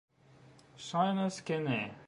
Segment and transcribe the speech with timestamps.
[0.87, 1.81] Ŝajnas ke ne.